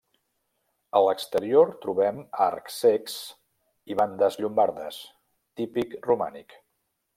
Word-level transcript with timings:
A 0.99 1.01
l'exterior 1.07 1.73
trobem 1.83 2.21
arcs 2.45 2.79
cecs 2.85 3.19
i 3.95 3.99
bandes 4.01 4.41
llombardes, 4.41 5.01
típic 5.63 5.97
romànic. 6.11 6.61